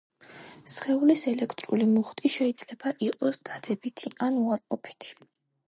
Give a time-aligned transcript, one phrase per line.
[0.75, 5.17] სხეულის ელექტრული მუხტი შეიძლება იყოს დადებითი ან უარყოფითი.